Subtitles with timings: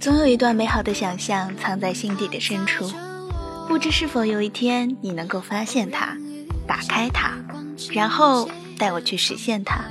[0.00, 2.90] 总有一段美好的想象藏在心底的深处，
[3.68, 6.16] 不知是否有一天你能够发现它，
[6.66, 7.32] 打开它，
[7.92, 8.48] 然后
[8.78, 9.84] 带我去实现它。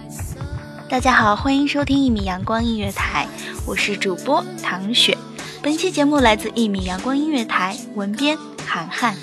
[0.89, 3.27] 大家好，欢迎收听一米阳光音乐台，
[3.67, 5.15] 我是主播唐雪。
[5.61, 8.35] 本期节目来自一米阳光音乐台，文编
[8.65, 9.15] 韩寒。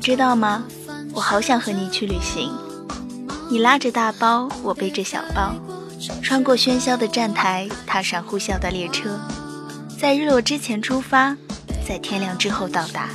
[0.00, 0.64] 你知道吗？
[1.12, 2.50] 我好想和你去旅行。
[3.50, 5.52] 你拉着大包，我背着小包，
[6.22, 9.20] 穿过喧嚣的站台，踏上呼啸的列车，
[10.00, 11.36] 在日落之前出发，
[11.86, 13.10] 在天亮之后到达。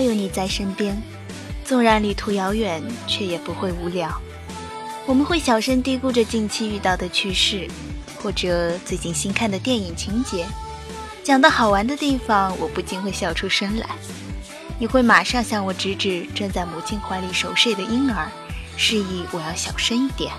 [0.00, 1.00] 有你在身边，
[1.64, 4.10] 纵然旅途遥远，却也不会无聊。
[5.06, 7.68] 我们会小声嘀咕着近期遇到的趣事，
[8.22, 10.46] 或者最近新看的电影情节。
[11.22, 13.88] 讲到好玩的地方，我不禁会笑出声来。
[14.78, 18.28] 你会马上向我指指正在母亲怀里熟睡的婴儿，
[18.76, 20.32] 示意我要小声一点。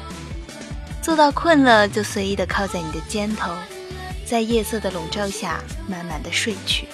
[1.01, 3.51] 做到困了，就随意地靠在你的肩头，
[4.25, 6.87] 在夜色的笼罩下慢慢地睡去。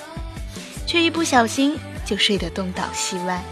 [0.85, 1.77] 却一不小心
[2.07, 3.43] 就睡得东倒西歪，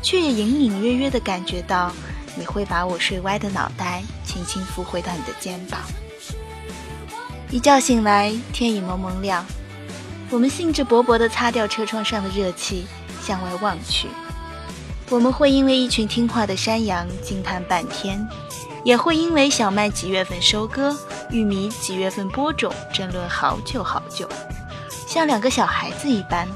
[0.00, 1.92] 却也隐隐约约地感觉到
[2.34, 5.82] 你会把我睡歪的脑袋轻轻扶回到你的肩膀。
[7.50, 9.44] 一觉醒来，天已蒙蒙亮，
[10.30, 12.86] 我们兴致勃勃地擦掉车窗上的热气，
[13.20, 14.08] 向外望去。
[15.10, 18.26] 我们会因为一群听话的山羊惊叹半天，
[18.82, 20.96] 也会因为小麦几月份收割、
[21.30, 24.26] 玉米几月份播种争论好久好久，
[25.06, 26.48] 像两个小孩子一般，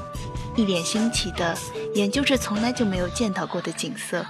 [0.55, 1.55] 一脸新奇的
[1.93, 4.25] 研究着从来就没有见到过的景色。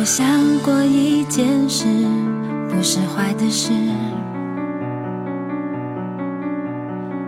[0.00, 0.26] 我想
[0.60, 1.84] 过一件事，
[2.70, 3.70] 不是坏的事，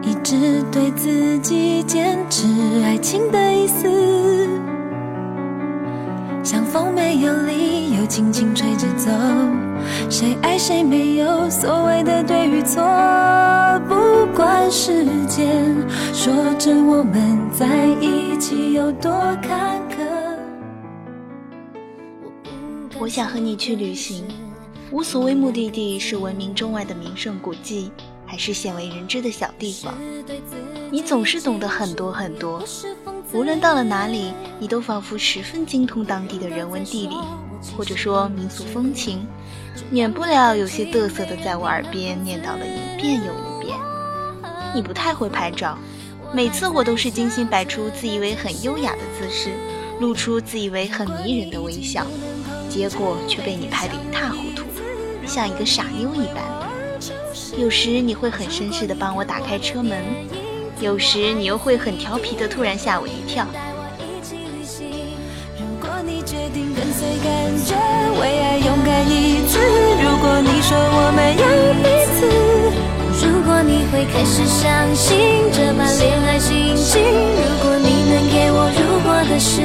[0.00, 2.46] 一直对自己坚持
[2.82, 4.48] 爱情的意思，
[6.42, 9.10] 像风没有理由轻轻吹着走，
[10.08, 12.82] 谁爱谁没有所谓的对与错，
[13.86, 15.76] 不管时间
[16.14, 17.66] 说着我们在
[18.00, 20.11] 一起有多坎坷。
[23.02, 24.24] 我想和你去旅行，
[24.92, 27.90] 无所谓目的地是闻名中外的名胜古迹，
[28.24, 29.92] 还是鲜为人知的小地方。
[30.88, 32.62] 你总是懂得很多很多，
[33.32, 37.16] 无论到了哪里，你都仿佛十分精通当地的人文地理，
[37.76, 39.26] 或者说民俗风情，
[39.90, 43.76] 免不了有些得瑟的在我耳边念叨了一遍又一遍。
[44.76, 45.76] 你不太会拍照，
[46.32, 49.50] 每次我都是精心摆出自以为很优雅的姿势，
[49.98, 52.06] 露出自以为很迷人的微笑。
[52.72, 54.64] 结果却被你拍得一塌糊涂，
[55.26, 56.42] 像一个傻妞一般。
[57.58, 59.98] 有时你会很绅士地帮我打开车门，
[60.80, 63.46] 有时你又会很调皮地突然吓我一跳。
[65.58, 67.76] 如果你决定跟随感觉，
[68.18, 69.58] 为爱勇敢一次；
[70.00, 71.44] 如果你说我们有
[71.76, 71.84] 彼
[72.16, 72.24] 此，
[73.28, 79.60] 如果你会开始相信这般恋爱心情，如果你能给我如果的事。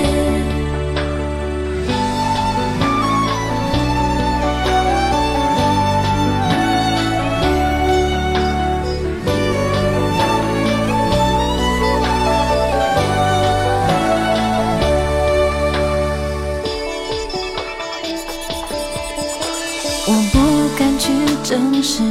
[21.89, 22.03] 是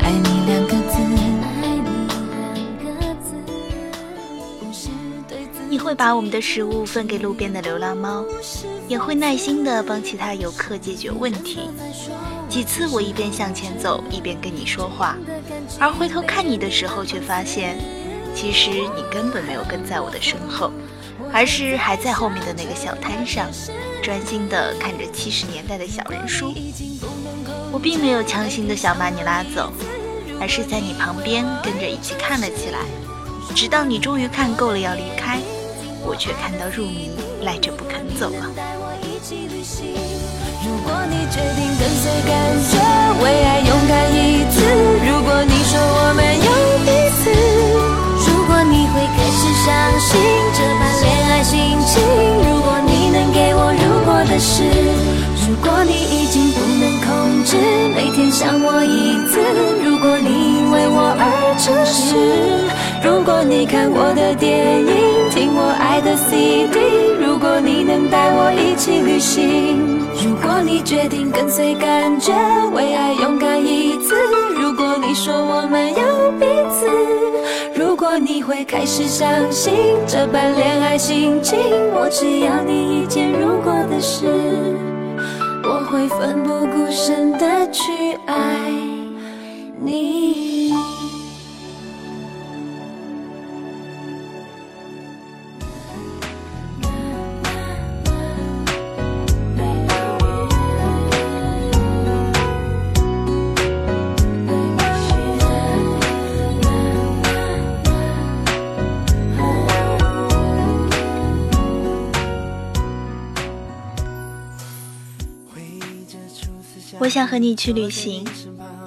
[0.00, 1.00] 爱你两个字。
[5.70, 8.22] 你会把我们的食物分给路边的流浪猫，
[8.88, 11.70] 也会耐心的帮其他游客解决问题。
[12.46, 15.16] 几次我一边向前走，一边跟你说话，
[15.78, 17.78] 而回头看你的时候，却发现，
[18.34, 20.70] 其实你根本没有跟在我的身后，
[21.32, 23.48] 而是还在后面的那个小摊上，
[24.02, 26.54] 专心的看着七十年代的小人书。
[27.72, 29.72] 我并没有强行的想把你拉走，
[30.40, 32.78] 而是在你旁边跟着一起看了起来，
[33.54, 35.38] 直到你终于看够了要离开，
[36.02, 37.10] 我却看到入迷，
[37.42, 38.50] 赖着不肯走了。
[40.62, 42.30] 如果你决定跟随感
[42.70, 42.74] 觉，
[43.22, 44.58] 为爱勇敢一次；
[45.06, 46.50] 如果你说我们有
[46.84, 47.30] 彼此，
[48.26, 49.68] 如果你会开始相
[50.00, 50.10] 信
[50.54, 51.19] 这般恋爱
[51.50, 51.98] 心情，
[52.46, 54.62] 如果你能给我如果的事，
[55.48, 57.00] 如果你已经不能。
[57.10, 57.56] 控制
[57.96, 59.40] 每天想我一次。
[59.84, 60.28] 如果你
[60.58, 62.14] 因为我而诚实，
[63.02, 64.94] 如果你看我的电影，
[65.30, 66.78] 听我爱的 CD，
[67.18, 72.32] 如果你能带我一起旅行，如果你决定跟随感觉，
[72.72, 74.14] 为爱勇敢一次。
[74.54, 76.86] 如果你说我们有彼此，
[78.18, 79.72] 你会开始相信
[80.06, 81.58] 这般恋爱心情，
[81.94, 84.26] 我只要你一件如果的事。
[85.62, 87.82] 我会奋不顾身的去
[88.26, 88.70] 爱
[89.78, 90.39] 你。
[117.10, 118.24] 想和你去旅行，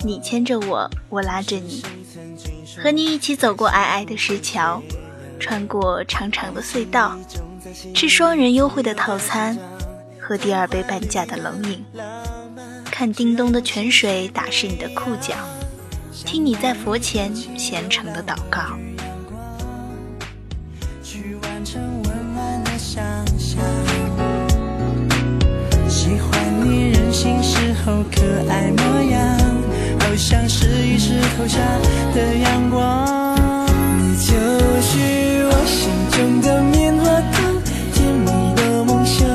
[0.05, 1.83] 你牵着我，我拉着你，
[2.81, 4.81] 和你一起走过矮矮的石桥，
[5.39, 7.17] 穿过长长的隧道，
[7.93, 9.57] 吃双人优惠的套餐，
[10.19, 11.83] 喝第二杯半价的冷饮，
[12.85, 15.35] 看叮咚的泉水打湿你的裤脚，
[16.25, 18.77] 听你在佛前虔诚的祷告。
[21.03, 21.81] 去完成
[27.83, 29.19] 性时候可爱模样，
[29.99, 31.59] 好像是一石头下
[32.13, 33.35] 的阳光。
[33.97, 34.31] 你就
[34.81, 37.61] 是我心中的棉花糖，
[37.93, 39.27] 甜蜜的梦想。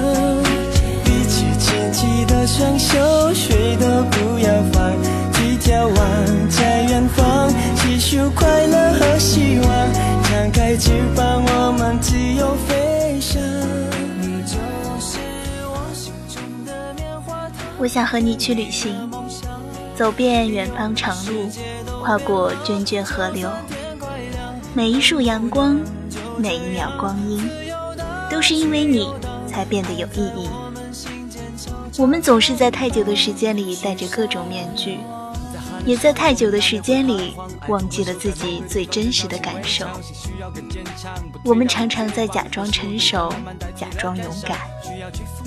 [1.05, 4.93] 比起牵起的双手，谁都不要放，
[5.35, 9.69] 去眺望在远方，细数快乐和希望，
[10.31, 13.39] 张开翅膀，我们自由飞翔。
[17.81, 19.09] 我想和你去旅行，
[19.95, 21.49] 走遍远方长路，
[22.03, 23.49] 跨过涓涓河流。
[24.75, 25.81] 每一束阳光，
[26.37, 27.49] 每一秒光阴，
[28.29, 29.09] 都是因为你
[29.47, 30.49] 才变得有意义。
[31.97, 34.99] 我们总是在太久的时间里戴着各种面具，
[35.89, 37.35] 也在太久的时间里
[37.67, 39.87] 忘记了自己最真实的感受。
[41.43, 43.33] 我们常常在假装成熟，
[43.75, 44.59] 假装勇敢，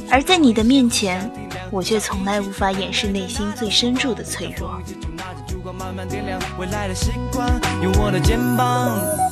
[0.10, 1.32] 而在你的面前，
[1.70, 4.82] 我却从来无法掩饰内心最深处的脆弱。
[5.78, 7.48] 慢慢点亮未来的星光，
[7.84, 9.31] 有我的肩膀。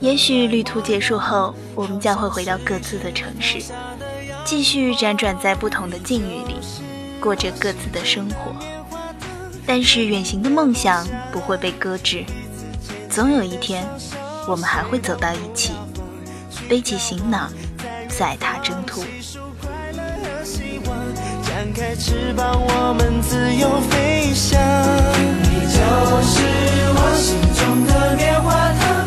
[0.00, 3.58] 也许旅途结束后，我们将会回到各自的城市，
[4.44, 6.56] 继续辗转在不同的境遇里，
[7.20, 8.54] 过着各自的生活。
[9.66, 12.22] 但是远行的梦想不会被搁置，
[13.08, 13.86] 总有一天，
[14.46, 15.72] 我们还会走到一起，
[16.68, 17.50] 背起行囊，
[18.08, 19.02] 载他征途。
[20.44, 20.98] 希望，
[21.42, 24.60] 张开翅膀，我们自由飞翔。
[25.42, 25.80] 你就
[26.20, 26.44] 是
[26.92, 29.03] 我心中的棉花糖，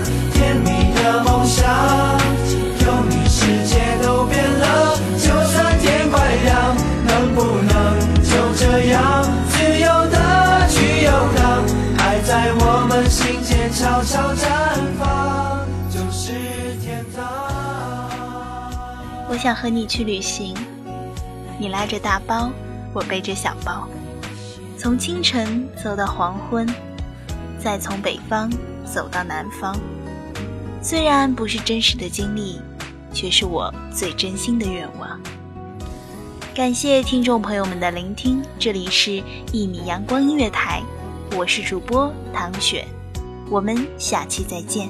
[19.38, 20.56] 我想和你去旅行，
[21.60, 22.50] 你拉着大包，
[22.92, 23.88] 我背着小包，
[24.80, 26.68] 从清晨走到黄昏，
[27.60, 28.50] 再从北方
[28.84, 29.78] 走到南方。
[30.82, 32.60] 虽然不是真实的经历，
[33.14, 35.22] 却是我最真心的愿望。
[36.56, 40.82] 感谢听众朋友们的聆听，这里是一米阳光音乐台，
[41.36, 42.88] 我是主播唐雪，
[43.52, 44.90] 我们下期再见。